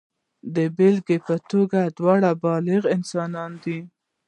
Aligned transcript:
د 0.55 0.57
بېلګې 0.77 1.17
په 1.27 1.35
توګه 1.49 1.79
دواړه 1.97 2.29
بالغ 2.43 2.83
انسانان 2.95 3.51
دي. 3.63 3.79